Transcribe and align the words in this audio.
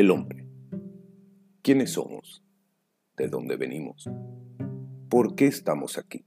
El 0.00 0.10
hombre. 0.10 0.48
¿Quiénes 1.60 1.90
somos? 1.90 2.42
¿De 3.18 3.28
dónde 3.28 3.58
venimos? 3.58 4.08
¿Por 5.10 5.34
qué 5.34 5.46
estamos 5.46 5.98
aquí? 5.98 6.24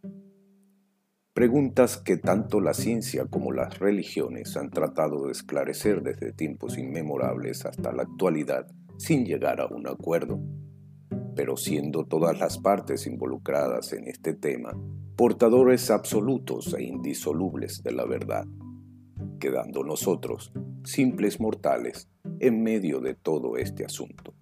Preguntas 1.34 1.98
que 1.98 2.17
tanto 2.17 2.62
la 2.62 2.75
ciencia 2.75 3.25
como 3.25 3.52
las 3.52 3.80
religiones 3.80 4.55
han 4.57 4.70
tratado 4.70 5.25
de 5.25 5.31
esclarecer 5.31 6.04
desde 6.04 6.34
tiempos 6.34 6.77
inmemorables 6.77 7.66
hasta 7.66 7.91
la 7.91 8.04
actualidad 8.04 8.67
sin 8.99 9.25
llegar 9.25 9.59
a 9.59 9.66
un 9.66 9.88
acuerdo. 9.88 10.40
Pero 11.35 11.58
siendo 11.58 12.05
todas 12.05 12.40
las 12.40 12.59
partes 12.59 13.08
involucradas 13.08 13.91
en 13.94 14.08
este 14.08 14.35
tema 14.35 14.80
portadores 15.16 15.90
absolutos 15.90 16.76
e 16.76 16.84
indisolubles 16.84 17.81
de 17.81 17.91
la 17.91 18.05
verdad, 18.05 18.45
quedando 19.43 19.83
nosotros, 19.83 20.53
simples 20.85 21.41
mortales, 21.41 22.07
en 22.39 22.63
medio 22.63 23.02
de 23.02 23.13
todo 23.13 23.57
este 23.57 23.83
asunto. 23.83 24.33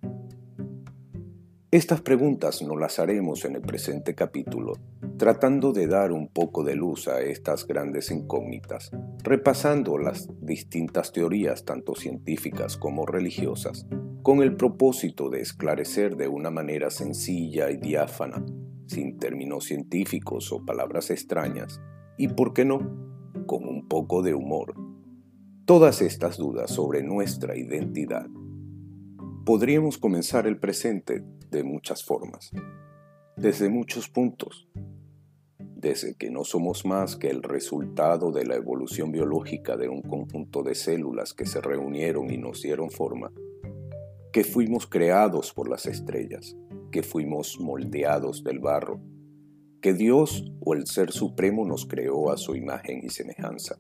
Estas 1.71 2.01
preguntas 2.01 2.61
no 2.61 2.77
las 2.77 2.99
haremos 2.99 3.43
en 3.45 3.55
el 3.55 3.63
presente 3.63 4.13
capítulo, 4.13 4.73
tratando 5.17 5.73
de 5.73 5.87
dar 5.87 6.11
un 6.11 6.27
poco 6.27 6.63
de 6.63 6.75
luz 6.75 7.07
a 7.07 7.19
estas 7.19 7.65
grandes 7.65 8.11
incógnitas, 8.11 8.91
repasando 9.23 9.97
las 9.97 10.29
distintas 10.39 11.11
teorías 11.11 11.65
tanto 11.65 11.95
científicas 11.95 12.77
como 12.77 13.07
religiosas, 13.07 13.88
con 14.21 14.43
el 14.43 14.55
propósito 14.55 15.31
de 15.31 15.41
esclarecer 15.41 16.15
de 16.15 16.27
una 16.27 16.52
manera 16.52 16.91
sencilla 16.91 17.71
y 17.71 17.77
diáfana, 17.77 18.45
sin 18.85 19.17
términos 19.17 19.65
científicos 19.65 20.52
o 20.52 20.63
palabras 20.63 21.09
extrañas, 21.09 21.81
y, 22.17 22.27
por 22.27 22.53
qué 22.53 22.65
no, 22.65 22.77
con 23.47 23.67
un 23.67 23.88
poco 23.88 24.21
de 24.21 24.36
humor, 24.36 24.75
todas 25.72 26.02
estas 26.02 26.36
dudas 26.36 26.69
sobre 26.69 27.02
nuestra 27.02 27.58
identidad. 27.58 28.27
Podríamos 29.45 29.97
comenzar 29.97 30.45
el 30.45 30.59
presente 30.59 31.23
de 31.50 31.64
muchas 31.64 32.03
formas, 32.03 32.52
desde 33.38 33.69
muchos 33.69 34.09
puntos, 34.09 34.67
desde 35.58 36.16
que 36.16 36.30
no 36.30 36.44
somos 36.44 36.83
más 36.86 37.16
que 37.16 37.30
el 37.30 37.42
resultado 37.42 38.33
de 38.33 38.45
la 38.45 38.55
evolución 38.55 39.14
biológica 39.14 39.77
de 39.77 39.88
un 39.88 40.02
conjunto 40.02 40.61
de 40.61 40.75
células 40.75 41.33
que 41.33 41.45
se 41.45 41.61
reunieron 41.61 42.30
y 42.30 42.38
nos 42.38 42.61
dieron 42.61 42.92
forma, 42.92 43.31
que 44.33 44.44
fuimos 44.44 44.88
creados 44.88 45.53
por 45.53 45.69
las 45.69 45.86
estrellas, 45.86 46.58
que 46.92 47.02
fuimos 47.02 47.61
moldeados 47.61 48.44
del 48.44 48.59
barro, 48.59 48.99
que 49.80 49.94
Dios 49.94 50.52
o 50.59 50.73
el 50.73 50.86
Ser 50.86 51.14
Supremo 51.14 51.66
nos 51.66 51.86
creó 51.86 52.30
a 52.30 52.36
su 52.36 52.58
imagen 52.58 52.99
y 53.05 53.09
semejanza 53.09 53.80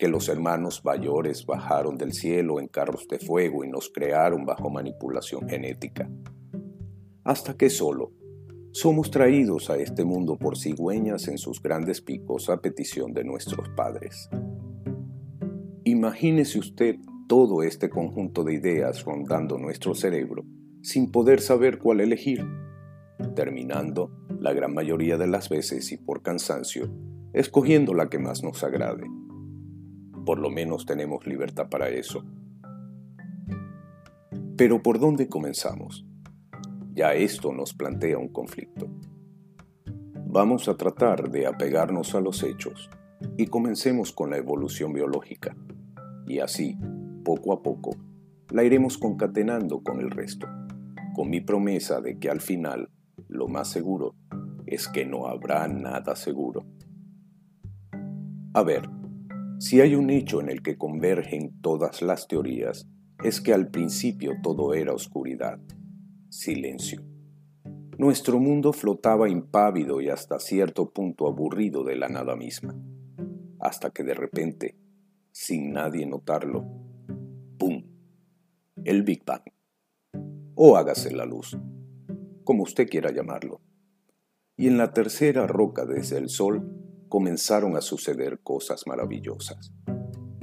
que 0.00 0.08
los 0.08 0.30
hermanos 0.30 0.82
mayores 0.82 1.44
bajaron 1.44 1.98
del 1.98 2.14
cielo 2.14 2.58
en 2.58 2.68
carros 2.68 3.06
de 3.06 3.18
fuego 3.18 3.64
y 3.66 3.68
nos 3.68 3.90
crearon 3.90 4.46
bajo 4.46 4.70
manipulación 4.70 5.46
genética. 5.46 6.10
Hasta 7.22 7.52
que 7.52 7.68
solo 7.68 8.10
somos 8.72 9.10
traídos 9.10 9.68
a 9.68 9.76
este 9.76 10.06
mundo 10.06 10.38
por 10.38 10.56
cigüeñas 10.56 11.28
en 11.28 11.36
sus 11.36 11.60
grandes 11.60 12.00
picos 12.00 12.48
a 12.48 12.62
petición 12.62 13.12
de 13.12 13.24
nuestros 13.24 13.68
padres. 13.76 14.30
Imagínese 15.84 16.58
usted 16.58 16.96
todo 17.28 17.62
este 17.62 17.90
conjunto 17.90 18.42
de 18.42 18.54
ideas 18.54 19.04
rondando 19.04 19.58
nuestro 19.58 19.94
cerebro 19.94 20.44
sin 20.80 21.12
poder 21.12 21.42
saber 21.42 21.78
cuál 21.78 22.00
elegir, 22.00 22.42
terminando, 23.36 24.10
la 24.40 24.54
gran 24.54 24.72
mayoría 24.72 25.18
de 25.18 25.26
las 25.26 25.50
veces 25.50 25.92
y 25.92 25.98
por 25.98 26.22
cansancio, 26.22 26.90
escogiendo 27.34 27.92
la 27.92 28.08
que 28.08 28.18
más 28.18 28.42
nos 28.42 28.64
agrade 28.64 29.04
por 30.24 30.38
lo 30.38 30.50
menos 30.50 30.86
tenemos 30.86 31.26
libertad 31.26 31.68
para 31.68 31.88
eso. 31.88 32.24
Pero 34.56 34.82
¿por 34.82 34.98
dónde 34.98 35.28
comenzamos? 35.28 36.04
Ya 36.92 37.14
esto 37.14 37.52
nos 37.52 37.72
plantea 37.72 38.18
un 38.18 38.28
conflicto. 38.28 38.88
Vamos 40.26 40.68
a 40.68 40.76
tratar 40.76 41.30
de 41.30 41.46
apegarnos 41.46 42.14
a 42.14 42.20
los 42.20 42.42
hechos 42.42 42.90
y 43.36 43.46
comencemos 43.46 44.12
con 44.12 44.30
la 44.30 44.36
evolución 44.36 44.92
biológica. 44.92 45.56
Y 46.26 46.40
así, 46.40 46.78
poco 47.24 47.52
a 47.52 47.62
poco, 47.62 47.96
la 48.50 48.64
iremos 48.64 48.98
concatenando 48.98 49.82
con 49.82 50.00
el 50.00 50.10
resto, 50.10 50.46
con 51.14 51.30
mi 51.30 51.40
promesa 51.40 52.00
de 52.00 52.18
que 52.18 52.30
al 52.30 52.40
final 52.40 52.90
lo 53.28 53.48
más 53.48 53.68
seguro 53.68 54.14
es 54.66 54.88
que 54.88 55.06
no 55.06 55.26
habrá 55.26 55.66
nada 55.68 56.14
seguro. 56.16 56.64
A 58.52 58.62
ver, 58.62 58.88
si 59.60 59.82
hay 59.82 59.94
un 59.94 60.08
hecho 60.08 60.40
en 60.40 60.48
el 60.48 60.62
que 60.62 60.78
convergen 60.78 61.60
todas 61.60 62.00
las 62.00 62.26
teorías, 62.26 62.88
es 63.22 63.42
que 63.42 63.52
al 63.52 63.70
principio 63.70 64.32
todo 64.42 64.72
era 64.72 64.94
oscuridad, 64.94 65.60
silencio. 66.30 67.02
Nuestro 67.98 68.40
mundo 68.40 68.72
flotaba 68.72 69.28
impávido 69.28 70.00
y 70.00 70.08
hasta 70.08 70.38
cierto 70.38 70.90
punto 70.94 71.28
aburrido 71.28 71.84
de 71.84 71.96
la 71.96 72.08
nada 72.08 72.36
misma, 72.36 72.74
hasta 73.58 73.90
que 73.90 74.02
de 74.02 74.14
repente, 74.14 74.78
sin 75.30 75.74
nadie 75.74 76.06
notarlo, 76.06 76.64
¡pum! 77.58 77.84
El 78.82 79.02
Big 79.02 79.26
Bang. 79.26 79.42
O 80.54 80.78
hágase 80.78 81.14
la 81.14 81.26
luz, 81.26 81.58
como 82.44 82.62
usted 82.62 82.88
quiera 82.88 83.12
llamarlo. 83.12 83.60
Y 84.56 84.68
en 84.68 84.78
la 84.78 84.94
tercera 84.94 85.46
roca 85.46 85.84
desde 85.84 86.16
el 86.16 86.30
Sol 86.30 86.89
comenzaron 87.10 87.76
a 87.76 87.80
suceder 87.80 88.38
cosas 88.38 88.86
maravillosas. 88.86 89.74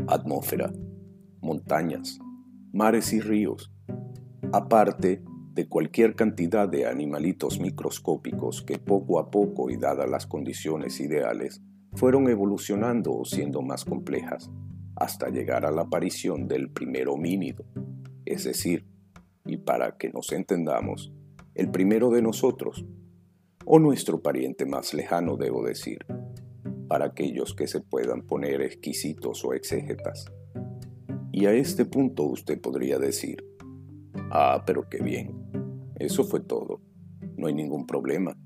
Atmósfera, 0.06 0.72
montañas, 1.42 2.20
mares 2.74 3.14
y 3.14 3.22
ríos, 3.22 3.72
aparte 4.52 5.24
de 5.54 5.68
cualquier 5.70 6.14
cantidad 6.14 6.68
de 6.68 6.86
animalitos 6.86 7.62
microscópicos 7.62 8.64
que 8.64 8.80
poco 8.80 9.18
a 9.18 9.32
poco 9.32 9.70
y 9.70 9.78
dadas 9.78 10.10
las 10.10 10.28
condiciones 10.28 11.00
ideales, 11.00 11.62
fueron 11.94 12.28
evolucionando 12.28 13.14
o 13.14 13.24
siendo 13.24 13.62
más 13.62 13.86
complejas, 13.86 14.52
hasta 14.98 15.30
llegar 15.30 15.66
a 15.66 15.72
la 15.72 15.84
aparición 15.84 16.50
del 16.50 16.70
primer 16.70 17.08
homínido, 17.08 17.64
es 18.26 18.44
decir, 18.44 18.86
y 19.46 19.56
para 19.56 19.98
que 19.98 20.10
nos 20.10 20.34
entendamos, 20.34 21.14
el 21.56 21.72
primero 21.72 22.12
de 22.12 22.22
nosotros, 22.22 22.86
o 23.66 23.80
nuestro 23.80 24.22
pariente 24.22 24.66
más 24.66 24.94
lejano, 24.94 25.38
debo 25.38 25.66
decir, 25.66 26.06
para 26.88 27.06
aquellos 27.06 27.54
que 27.54 27.68
se 27.68 27.82
puedan 27.82 28.22
poner 28.24 28.62
exquisitos 28.62 29.44
o 29.46 29.54
exégetas. 29.54 30.26
Y 31.32 31.46
a 31.46 31.54
este 31.54 31.86
punto 31.86 32.24
usted 32.24 32.60
podría 32.60 32.98
decir, 32.98 33.44
ah, 34.32 34.64
pero 34.66 34.90
qué 34.90 35.02
bien, 35.02 35.36
eso 36.00 36.24
fue 36.24 36.40
todo, 36.40 36.82
no 37.36 37.48
hay 37.48 37.54
ningún 37.54 37.86
problema. 37.86 38.38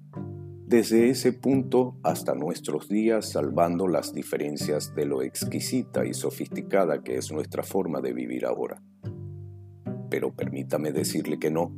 Desde 0.71 1.09
ese 1.09 1.33
punto 1.33 1.97
hasta 2.01 2.33
nuestros 2.33 2.87
días, 2.87 3.31
salvando 3.31 3.89
las 3.89 4.13
diferencias 4.13 4.95
de 4.95 5.05
lo 5.05 5.21
exquisita 5.21 6.05
y 6.05 6.13
sofisticada 6.13 7.03
que 7.03 7.17
es 7.17 7.29
nuestra 7.29 7.61
forma 7.61 7.99
de 7.99 8.13
vivir 8.13 8.45
ahora. 8.45 8.81
Pero 10.09 10.33
permítame 10.33 10.93
decirle 10.93 11.39
que 11.39 11.51
no. 11.51 11.75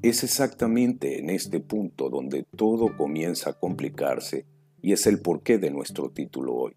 Es 0.00 0.24
exactamente 0.24 1.18
en 1.18 1.28
este 1.28 1.60
punto 1.60 2.08
donde 2.08 2.46
todo 2.56 2.96
comienza 2.96 3.50
a 3.50 3.58
complicarse 3.58 4.46
y 4.84 4.92
es 4.92 5.06
el 5.06 5.18
porqué 5.18 5.56
de 5.56 5.70
nuestro 5.70 6.10
título 6.10 6.54
hoy. 6.56 6.76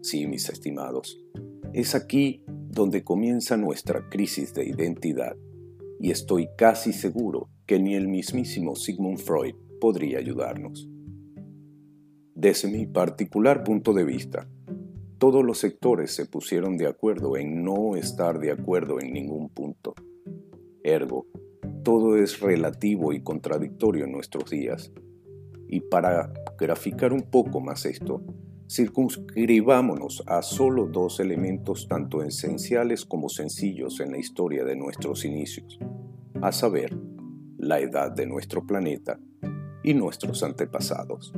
Sí, 0.00 0.26
mis 0.26 0.48
estimados, 0.48 1.16
es 1.72 1.94
aquí 1.94 2.42
donde 2.48 3.04
comienza 3.04 3.56
nuestra 3.56 4.08
crisis 4.08 4.52
de 4.52 4.66
identidad 4.66 5.36
y 6.00 6.10
estoy 6.10 6.48
casi 6.56 6.92
seguro 6.92 7.50
que 7.66 7.78
ni 7.78 7.94
el 7.94 8.08
mismísimo 8.08 8.74
Sigmund 8.74 9.18
Freud 9.18 9.54
podría 9.80 10.18
ayudarnos. 10.18 10.90
Desde 12.34 12.68
mi 12.68 12.84
particular 12.88 13.62
punto 13.62 13.92
de 13.92 14.02
vista, 14.02 14.48
todos 15.18 15.44
los 15.44 15.58
sectores 15.58 16.10
se 16.10 16.26
pusieron 16.26 16.76
de 16.76 16.88
acuerdo 16.88 17.36
en 17.36 17.62
no 17.62 17.94
estar 17.94 18.40
de 18.40 18.50
acuerdo 18.50 19.00
en 19.00 19.12
ningún 19.12 19.50
punto. 19.50 19.94
Ergo, 20.82 21.28
todo 21.84 22.16
es 22.16 22.40
relativo 22.40 23.12
y 23.12 23.22
contradictorio 23.22 24.04
en 24.04 24.10
nuestros 24.10 24.50
días 24.50 24.92
y 25.68 25.80
para 25.80 26.32
graficar 26.58 27.12
un 27.12 27.22
poco 27.22 27.60
más 27.60 27.84
esto, 27.84 28.22
circunscribámonos 28.70 30.22
a 30.26 30.42
solo 30.42 30.86
dos 30.86 31.20
elementos 31.20 31.88
tanto 31.88 32.22
esenciales 32.22 33.04
como 33.04 33.28
sencillos 33.28 34.00
en 34.00 34.12
la 34.12 34.18
historia 34.18 34.64
de 34.64 34.76
nuestros 34.76 35.24
inicios, 35.24 35.78
a 36.40 36.52
saber, 36.52 36.96
la 37.58 37.80
edad 37.80 38.12
de 38.12 38.26
nuestro 38.26 38.66
planeta 38.66 39.18
y 39.82 39.94
nuestros 39.94 40.42
antepasados. 40.42 41.32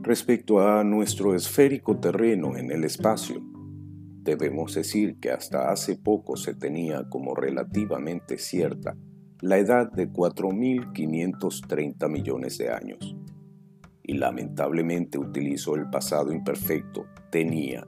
Respecto 0.00 0.60
a 0.60 0.84
nuestro 0.84 1.34
esférico 1.34 1.98
terreno 1.98 2.56
en 2.56 2.70
el 2.70 2.84
espacio, 2.84 3.42
debemos 4.22 4.74
decir 4.74 5.18
que 5.18 5.30
hasta 5.30 5.70
hace 5.70 5.96
poco 5.96 6.36
se 6.36 6.54
tenía 6.54 7.08
como 7.08 7.34
relativamente 7.34 8.38
cierta 8.38 8.96
la 9.40 9.58
edad 9.58 9.90
de 9.92 10.10
4.530 10.10 12.08
millones 12.08 12.58
de 12.58 12.70
años. 12.70 13.16
Y 14.02 14.14
lamentablemente 14.14 15.18
utilizo 15.18 15.76
el 15.76 15.88
pasado 15.90 16.32
imperfecto 16.32 17.06
tenía, 17.30 17.86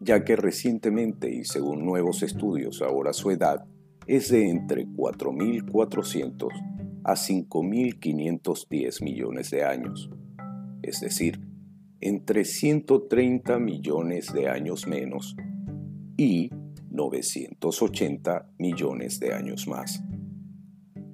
ya 0.00 0.24
que 0.24 0.34
recientemente 0.34 1.32
y 1.32 1.44
según 1.44 1.84
nuevos 1.84 2.22
estudios 2.22 2.82
ahora 2.82 3.12
su 3.12 3.30
edad 3.30 3.66
es 4.06 4.30
de 4.30 4.48
entre 4.48 4.86
4.400 4.86 6.48
a 7.04 7.12
5.510 7.12 9.04
millones 9.04 9.50
de 9.50 9.64
años, 9.64 10.10
es 10.82 11.00
decir, 11.00 11.40
entre 12.00 12.44
130 12.44 13.58
millones 13.58 14.32
de 14.32 14.48
años 14.48 14.86
menos 14.86 15.36
y 16.16 16.50
980 16.90 18.50
millones 18.58 19.20
de 19.20 19.34
años 19.34 19.68
más. 19.68 20.02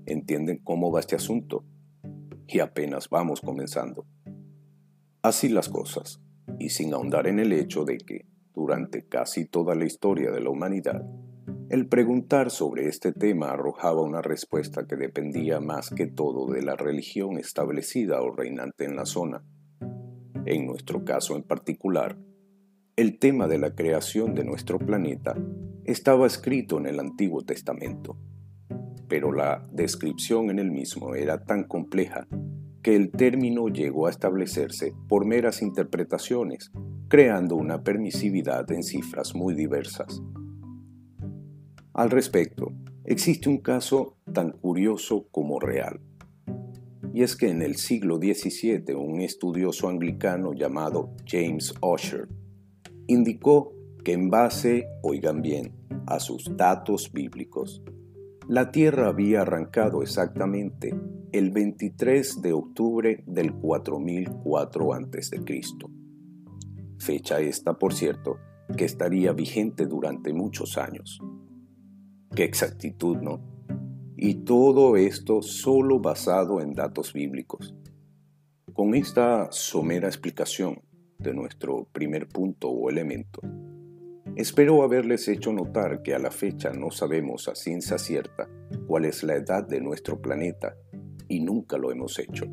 ¿Entienden 0.06 0.58
cómo 0.58 0.90
va 0.90 1.00
este 1.00 1.16
asunto? 1.16 1.64
Y 2.48 2.58
apenas 2.58 3.08
vamos 3.08 3.40
comenzando. 3.40 4.04
Así 5.22 5.48
las 5.48 5.68
cosas, 5.68 6.20
y 6.58 6.70
sin 6.70 6.92
ahondar 6.92 7.28
en 7.28 7.38
el 7.38 7.52
hecho 7.52 7.84
de 7.84 7.98
que, 7.98 8.26
durante 8.52 9.06
casi 9.06 9.46
toda 9.46 9.74
la 9.74 9.84
historia 9.84 10.32
de 10.32 10.40
la 10.40 10.50
humanidad, 10.50 11.06
el 11.70 11.88
preguntar 11.88 12.50
sobre 12.50 12.88
este 12.88 13.12
tema 13.12 13.52
arrojaba 13.52 14.02
una 14.02 14.20
respuesta 14.20 14.86
que 14.86 14.96
dependía 14.96 15.60
más 15.60 15.90
que 15.90 16.06
todo 16.06 16.52
de 16.52 16.62
la 16.62 16.76
religión 16.76 17.38
establecida 17.38 18.20
o 18.20 18.30
reinante 18.30 18.84
en 18.84 18.96
la 18.96 19.06
zona. 19.06 19.44
En 20.44 20.66
nuestro 20.66 21.04
caso 21.04 21.36
en 21.36 21.44
particular, 21.44 22.18
el 22.96 23.18
tema 23.18 23.46
de 23.46 23.58
la 23.58 23.74
creación 23.74 24.34
de 24.34 24.44
nuestro 24.44 24.78
planeta 24.78 25.34
estaba 25.84 26.26
escrito 26.26 26.78
en 26.78 26.86
el 26.86 27.00
Antiguo 27.00 27.42
Testamento, 27.42 28.18
pero 29.12 29.30
la 29.30 29.62
descripción 29.70 30.48
en 30.48 30.58
el 30.58 30.70
mismo 30.70 31.14
era 31.14 31.44
tan 31.44 31.64
compleja 31.64 32.26
que 32.82 32.96
el 32.96 33.10
término 33.10 33.68
llegó 33.68 34.06
a 34.06 34.10
establecerse 34.10 34.94
por 35.06 35.26
meras 35.26 35.60
interpretaciones, 35.60 36.72
creando 37.08 37.56
una 37.56 37.84
permisividad 37.84 38.72
en 38.72 38.82
cifras 38.82 39.34
muy 39.34 39.52
diversas. 39.52 40.22
Al 41.92 42.08
respecto, 42.08 42.72
existe 43.04 43.50
un 43.50 43.58
caso 43.58 44.16
tan 44.32 44.52
curioso 44.52 45.28
como 45.30 45.60
real. 45.60 46.00
Y 47.12 47.22
es 47.22 47.36
que 47.36 47.50
en 47.50 47.60
el 47.60 47.76
siglo 47.76 48.16
XVII 48.16 48.94
un 48.94 49.20
estudioso 49.20 49.90
anglicano 49.90 50.54
llamado 50.54 51.10
James 51.26 51.74
Usher 51.82 52.28
indicó 53.08 53.74
que 54.06 54.14
en 54.14 54.30
base, 54.30 54.86
oigan 55.02 55.42
bien, 55.42 55.74
a 56.06 56.18
sus 56.18 56.56
datos 56.56 57.12
bíblicos, 57.12 57.82
la 58.48 58.72
Tierra 58.72 59.08
había 59.08 59.42
arrancado 59.42 60.02
exactamente 60.02 60.94
el 61.32 61.50
23 61.50 62.42
de 62.42 62.52
octubre 62.52 63.22
del 63.26 63.54
4004 63.54 64.94
a.C. 64.94 65.40
Fecha 66.98 67.40
esta, 67.40 67.78
por 67.78 67.94
cierto, 67.94 68.38
que 68.76 68.84
estaría 68.84 69.32
vigente 69.32 69.86
durante 69.86 70.32
muchos 70.32 70.76
años. 70.76 71.20
Qué 72.34 72.44
exactitud, 72.44 73.18
¿no? 73.18 73.40
Y 74.16 74.44
todo 74.44 74.96
esto 74.96 75.42
solo 75.42 76.00
basado 76.00 76.60
en 76.60 76.74
datos 76.74 77.12
bíblicos. 77.12 77.74
Con 78.72 78.94
esta 78.94 79.48
somera 79.50 80.08
explicación 80.08 80.82
de 81.18 81.34
nuestro 81.34 81.86
primer 81.92 82.28
punto 82.28 82.70
o 82.70 82.90
elemento, 82.90 83.40
espero 84.36 84.82
haberles 84.82 85.28
hecho 85.28 85.52
notar 85.52 86.02
que 86.02 86.14
a 86.14 86.18
la 86.18 86.30
fecha 86.30 86.72
no 86.72 86.90
sabemos 86.90 87.48
a 87.48 87.54
ciencia 87.54 87.98
cierta 87.98 88.48
cuál 88.86 89.04
es 89.04 89.22
la 89.22 89.36
edad 89.36 89.66
de 89.66 89.80
nuestro 89.80 90.20
planeta 90.20 90.76
y 91.28 91.40
nunca 91.40 91.78
lo 91.78 91.90
hemos 91.90 92.18
hecho. 92.18 92.46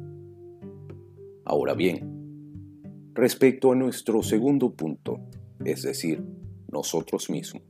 Ahora 1.45 1.73
bien, 1.73 3.11
respecto 3.13 3.71
a 3.71 3.75
nuestro 3.75 4.23
segundo 4.23 4.73
punto, 4.73 5.19
es 5.65 5.83
decir, 5.83 6.23
nosotros 6.71 7.29
mismos, 7.29 7.63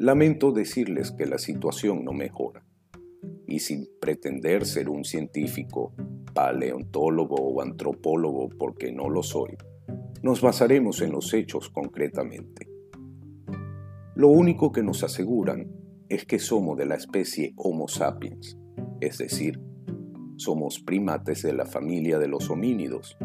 Lamento 0.00 0.52
decirles 0.52 1.10
que 1.10 1.26
la 1.26 1.38
situación 1.38 2.04
no 2.04 2.12
mejora. 2.12 2.64
Y 3.48 3.58
sin 3.58 3.88
pretender 4.00 4.64
ser 4.64 4.88
un 4.88 5.02
científico, 5.02 5.92
paleontólogo 6.32 7.34
o 7.34 7.60
antropólogo, 7.60 8.48
porque 8.48 8.92
no 8.92 9.10
lo 9.10 9.24
soy, 9.24 9.56
nos 10.22 10.40
basaremos 10.40 11.02
en 11.02 11.10
los 11.10 11.34
hechos 11.34 11.68
concretamente. 11.68 12.67
Lo 14.18 14.26
único 14.26 14.72
que 14.72 14.82
nos 14.82 15.04
aseguran 15.04 15.70
es 16.08 16.24
que 16.24 16.40
somos 16.40 16.76
de 16.76 16.86
la 16.86 16.96
especie 16.96 17.52
Homo 17.54 17.86
sapiens, 17.86 18.58
es 19.00 19.18
decir, 19.18 19.60
somos 20.34 20.80
primates 20.80 21.42
de 21.42 21.52
la 21.52 21.66
familia 21.66 22.18
de 22.18 22.26
los 22.26 22.50
homínidos, 22.50 23.16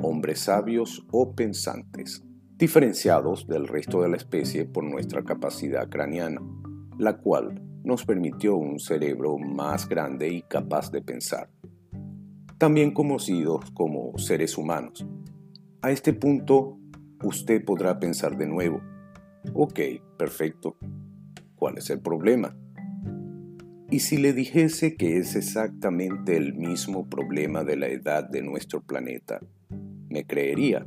hombres 0.00 0.40
sabios 0.40 1.06
o 1.12 1.34
pensantes 1.34 2.24
diferenciados 2.56 3.48
del 3.48 3.68
resto 3.68 4.00
de 4.00 4.08
la 4.08 4.16
especie 4.16 4.64
por 4.64 4.82
nuestra 4.82 5.24
capacidad 5.24 5.90
craneana, 5.90 6.40
la 6.98 7.18
cual 7.18 7.60
nos 7.84 8.06
permitió 8.06 8.56
un 8.56 8.80
cerebro 8.80 9.36
más 9.36 9.86
grande 9.90 10.30
y 10.30 10.40
capaz 10.40 10.90
de 10.90 11.02
pensar, 11.02 11.50
también 12.56 12.94
conocidos 12.94 13.70
como 13.72 14.16
seres 14.16 14.56
humanos. 14.56 15.06
A 15.82 15.90
este 15.90 16.14
punto, 16.14 16.78
usted 17.22 17.62
podrá 17.62 18.00
pensar 18.00 18.38
de 18.38 18.46
nuevo, 18.46 18.80
ok, 19.54 19.80
perfecto, 20.18 20.76
¿cuál 21.54 21.78
es 21.78 21.90
el 21.90 22.00
problema? 22.00 22.56
Y 23.90 24.00
si 24.00 24.18
le 24.18 24.32
dijese 24.32 24.96
que 24.96 25.18
es 25.18 25.34
exactamente 25.34 26.36
el 26.36 26.54
mismo 26.54 27.08
problema 27.08 27.64
de 27.64 27.76
la 27.76 27.88
edad 27.88 28.28
de 28.28 28.42
nuestro 28.42 28.80
planeta, 28.82 29.40
¿me 30.08 30.24
creería? 30.24 30.86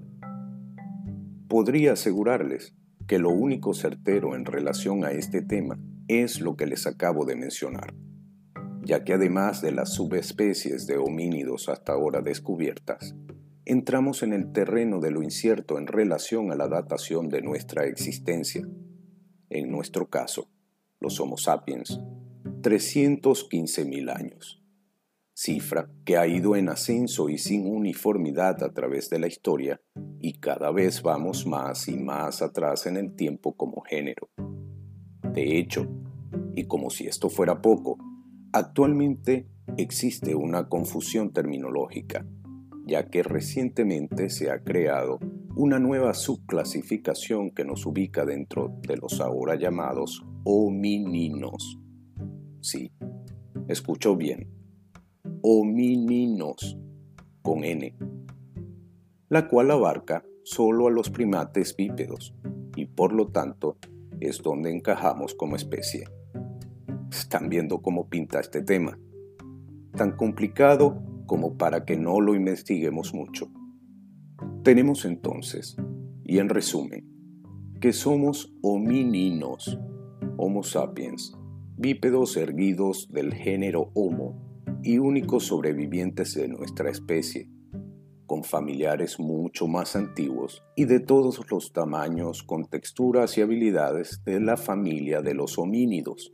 podría 1.54 1.94
asegurarles 1.94 2.74
que 3.06 3.20
lo 3.20 3.30
único 3.30 3.76
certero 3.76 4.36
en 4.36 4.44
relación 4.44 5.06
a 5.06 5.12
este 5.12 5.44
tema 5.44 5.78
es 6.08 6.42
lo 6.42 6.56
que 6.56 6.66
les 6.66 6.88
acabo 6.88 7.26
de 7.26 7.36
mencionar, 7.36 7.94
ya 8.82 9.04
que 9.04 9.14
además 9.14 9.62
de 9.62 9.72
las 9.72 9.94
subespecies 9.94 10.88
de 10.88 10.98
homínidos 10.98 11.70
hasta 11.70 11.94
ahora 11.94 12.24
descubiertas, 12.24 13.16
entramos 13.66 14.24
en 14.24 14.34
el 14.34 14.52
terreno 14.52 15.00
de 15.00 15.12
lo 15.12 15.24
incierto 15.24 15.78
en 15.78 15.88
relación 15.88 16.52
a 16.52 16.56
la 16.56 16.68
datación 16.68 17.30
de 17.30 17.42
nuestra 17.42 17.86
existencia. 17.86 18.68
En 19.50 19.72
nuestro 19.72 20.10
caso, 20.10 20.50
los 21.00 21.20
Homo 21.20 21.38
sapiens, 21.38 22.00
315.000 22.62 24.16
años 24.16 24.64
cifra 25.36 25.90
que 26.06 26.18
ha 26.18 26.28
ido 26.28 26.56
en 26.56 26.70
ascenso 26.70 27.30
y 27.30 27.38
sin 27.38 27.66
uniformidad 27.66 28.64
a 28.64 28.72
través 28.72 29.10
de 29.10 29.20
la 29.20 29.28
historia 29.28 29.82
y 30.20 30.40
cada 30.40 30.72
vez 30.72 31.02
vamos 31.02 31.46
más 31.46 31.88
y 31.88 31.98
más 31.98 32.42
atrás 32.42 32.86
en 32.86 32.98
el 32.98 33.16
tiempo 33.16 33.56
como 33.56 33.82
género. 33.82 34.30
De 35.34 35.58
hecho, 35.58 35.88
y 36.56 36.66
como 36.66 36.90
si 36.90 37.08
esto 37.08 37.30
fuera 37.30 37.62
poco, 37.62 37.98
actualmente 38.52 39.48
existe 39.78 40.36
una 40.36 40.70
confusión 40.70 41.34
terminológica, 41.34 42.26
ya 42.86 43.10
que 43.10 43.24
recientemente 43.24 44.30
se 44.30 44.52
ha 44.52 44.64
creado 44.64 45.20
una 45.56 45.80
nueva 45.80 46.14
subclasificación 46.14 47.52
que 47.52 47.64
nos 47.64 47.86
ubica 47.86 48.26
dentro 48.26 48.76
de 48.88 48.98
los 48.98 49.22
ahora 49.22 49.56
llamados 49.56 50.26
homininos. 50.44 51.80
Sí, 52.62 52.92
escuchó 53.68 54.16
bien 54.16 54.50
homininos 55.42 56.78
con 57.42 57.66
N, 57.66 57.96
la 59.30 59.48
cual 59.50 59.72
abarca 59.72 60.24
solo 60.44 60.88
a 60.88 60.92
los 60.92 61.10
primates 61.10 61.76
bípedos 61.76 62.34
y 62.76 62.86
por 62.86 63.12
lo 63.12 63.28
tanto 63.28 63.78
es 64.22 64.42
donde 64.42 64.72
encajamos 64.72 65.36
como 65.36 65.58
especie. 65.58 66.06
Están 67.12 67.50
viendo 67.50 67.82
cómo 67.82 68.08
pinta 68.08 68.40
este 68.40 68.62
tema, 68.62 68.98
tan 69.96 70.16
complicado 70.16 71.04
como 71.34 71.58
para 71.58 71.84
que 71.84 71.98
no 71.98 72.22
lo 72.22 72.36
investiguemos 72.36 73.16
mucho. 73.16 73.50
Tenemos 74.62 75.04
entonces, 75.04 75.76
y 76.24 76.38
en 76.38 76.48
resumen, 76.48 77.10
que 77.82 77.92
somos 77.92 78.54
homininos, 78.62 79.80
Homo 80.38 80.62
sapiens, 80.62 81.36
bípedos 81.76 82.38
erguidos 82.38 83.12
del 83.12 83.34
género 83.34 83.90
Homo 83.96 84.80
y 84.84 85.00
únicos 85.00 85.46
sobrevivientes 85.46 86.36
de 86.36 86.50
nuestra 86.50 86.92
especie, 86.92 87.50
con 88.28 88.44
familiares 88.44 89.20
mucho 89.20 89.66
más 89.66 89.96
antiguos 89.96 90.64
y 90.76 90.86
de 90.86 91.00
todos 91.00 91.42
los 91.50 91.74
tamaños, 91.74 92.44
con 92.44 92.66
texturas 92.66 93.40
y 93.40 93.42
habilidades 93.42 94.22
de 94.24 94.40
la 94.40 94.56
familia 94.56 95.24
de 95.24 95.34
los 95.34 95.58
homínidos, 95.58 96.30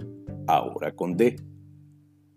ahora 0.46 0.94
con 0.94 1.15
D, 1.15 1.38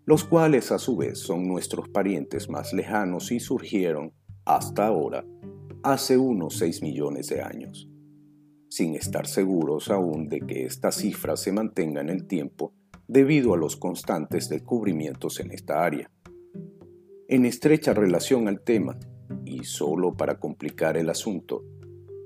los 0.05 0.23
cuales 0.23 0.71
a 0.71 0.79
su 0.79 0.97
vez 0.97 1.19
son 1.19 1.47
nuestros 1.47 1.89
parientes 1.89 2.49
más 2.49 2.73
lejanos 2.73 3.31
y 3.31 3.39
surgieron, 3.39 4.13
hasta 4.45 4.87
ahora, 4.87 5.25
hace 5.83 6.17
unos 6.17 6.57
6 6.57 6.81
millones 6.81 7.27
de 7.27 7.41
años, 7.41 7.89
sin 8.69 8.95
estar 8.95 9.27
seguros 9.27 9.89
aún 9.89 10.27
de 10.27 10.41
que 10.41 10.65
esta 10.65 10.91
cifra 10.91 11.37
se 11.37 11.51
mantenga 11.51 12.01
en 12.01 12.09
el 12.09 12.27
tiempo 12.27 12.73
debido 13.07 13.53
a 13.53 13.57
los 13.57 13.77
constantes 13.77 14.49
descubrimientos 14.49 15.39
en 15.39 15.51
esta 15.51 15.83
área. 15.83 16.11
En 17.27 17.45
estrecha 17.45 17.93
relación 17.93 18.47
al 18.47 18.61
tema, 18.61 18.97
y 19.45 19.63
solo 19.63 20.13
para 20.13 20.39
complicar 20.39 20.97
el 20.97 21.09
asunto, 21.09 21.63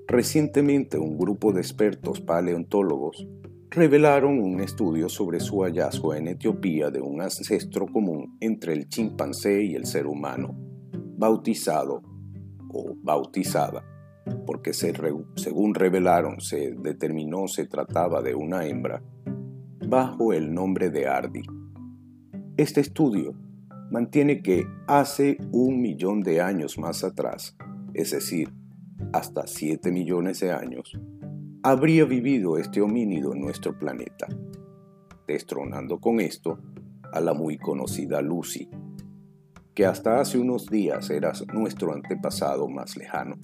Recientemente 0.08 0.98
un 0.98 1.18
grupo 1.18 1.52
de 1.52 1.60
expertos 1.60 2.22
paleontólogos 2.22 3.28
revelaron 3.70 4.40
un 4.40 4.62
estudio 4.62 5.10
sobre 5.10 5.40
su 5.40 5.60
hallazgo 5.60 6.14
en 6.14 6.28
Etiopía 6.30 6.90
de 6.90 7.02
un 7.02 7.22
ancestro 7.22 7.88
común 7.88 8.38
entre 8.40 8.74
el 8.74 8.88
chimpancé 8.88 9.64
y 9.64 9.76
el 9.76 9.86
ser 9.86 10.08
humano, 10.08 10.56
bautizado 11.18 12.02
o 12.70 12.96
bautizada, 13.02 13.84
porque 14.46 14.74
según 14.74 15.74
revelaron 15.74 16.40
se 16.40 16.74
determinó 16.74 17.48
se 17.48 17.66
trataba 17.66 18.22
de 18.22 18.36
una 18.36 18.66
hembra, 18.66 19.04
bajo 19.88 20.34
el 20.34 20.54
nombre 20.54 20.90
de 20.90 21.08
Ardi. 21.08 21.44
Este 22.56 22.82
estudio 22.82 23.36
mantiene 23.92 24.42
que 24.42 24.66
hace 24.88 25.38
un 25.52 25.82
millón 25.82 26.22
de 26.22 26.42
años 26.42 26.78
más 26.78 27.04
atrás, 27.04 27.56
es 27.94 28.12
decir, 28.12 28.54
hasta 29.14 29.48
7 29.48 29.92
millones 29.92 30.40
de 30.40 30.52
años, 30.52 31.00
habría 31.64 32.06
vivido 32.06 32.58
este 32.58 32.82
homínido 32.82 33.34
en 33.34 33.42
nuestro 33.42 33.78
planeta, 33.78 34.28
destronando 35.28 36.00
con 36.00 36.20
esto 36.20 36.60
a 37.12 37.20
la 37.20 37.34
muy 37.34 37.58
conocida 37.58 38.22
Lucy, 38.22 38.70
que 39.74 39.86
hasta 39.86 40.20
hace 40.20 40.38
unos 40.38 40.68
días 40.68 41.10
era 41.10 41.34
nuestro 41.54 41.94
antepasado 41.94 42.68
más 42.68 42.98
lejano. 42.98 43.38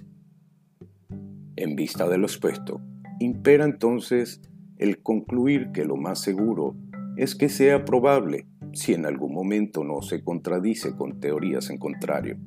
En 1.56 1.76
vista 1.76 2.08
de 2.08 2.18
lo 2.18 2.26
expuesto, 2.26 2.82
impera 3.20 3.66
entonces 3.66 4.42
el 4.78 5.02
concluir 5.02 5.72
que 5.72 5.86
lo 5.86 5.96
más 5.96 6.20
seguro 6.20 6.76
es 7.16 7.36
que 7.36 7.50
sea 7.50 7.86
probable 7.86 8.48
si 8.74 8.94
en 8.94 9.06
algún 9.06 9.34
momento 9.34 9.84
no 9.84 10.02
se 10.02 10.24
contradice 10.24 10.96
con 10.96 11.20
teorías 11.20 11.70
en 11.70 11.78
contrario. 11.78 12.38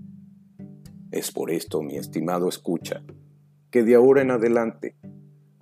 Es 1.13 1.31
por 1.31 1.51
esto, 1.51 1.83
mi 1.83 1.97
estimado 1.97 2.49
escucha, 2.49 3.03
que 3.71 3.85
de 3.85 3.95
ahora 3.95 4.23
en 4.23 4.33
adelante, 4.33 4.97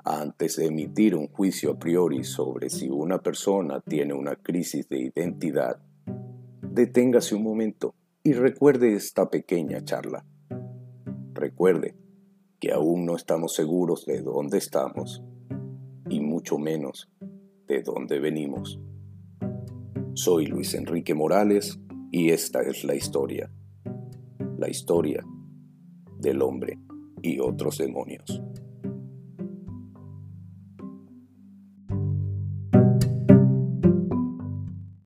antes 0.05 0.57
de 0.57 0.67
emitir 0.67 1.17
un 1.17 1.29
juicio 1.29 1.73
a 1.73 1.79
priori 1.79 2.25
sobre 2.25 2.69
si 2.69 2.91
una 2.91 3.23
persona 3.23 3.81
tiene 3.81 4.13
una 4.13 4.37
crisis 4.37 4.89
de 4.89 4.99
identidad, 4.99 5.81
deténgase 6.61 7.35
un 7.35 7.43
momento 7.43 7.95
y 8.23 8.33
recuerde 8.33 8.95
esta 8.95 9.31
pequeña 9.31 9.83
charla. 9.83 10.27
Recuerde 11.33 11.97
que 12.61 12.73
aún 12.73 13.07
no 13.07 13.17
estamos 13.17 13.55
seguros 13.55 14.05
de 14.05 14.21
dónde 14.21 14.59
estamos 14.59 15.23
y 16.09 16.21
mucho 16.21 16.59
menos 16.59 17.11
de 17.67 17.83
dónde 17.83 18.21
venimos. 18.21 18.79
Soy 20.13 20.47
Luis 20.47 20.75
Enrique 20.75 21.15
Morales 21.15 21.81
y 22.11 22.31
esta 22.31 22.61
es 22.61 22.85
la 22.85 22.95
historia. 22.95 23.51
La 24.59 24.69
historia 24.69 25.25
del 26.19 26.43
hombre 26.43 26.79
y 27.23 27.41
otros 27.41 27.79
demonios. 27.79 28.43